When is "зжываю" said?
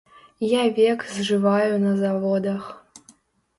1.13-1.77